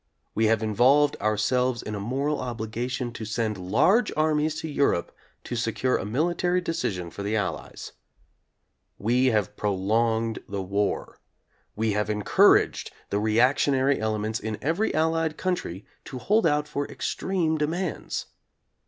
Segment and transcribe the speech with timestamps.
[0.33, 5.11] We have involved ourselves in a moral obligation to send large armies to Europe
[5.43, 7.91] to secure a military decision for the Allies.
[8.97, 11.19] We have prolonged the war.
[11.75, 17.59] We have encouraged the reactionary elements in every Allied country to hold out for extreme
[17.59, 18.25] demands.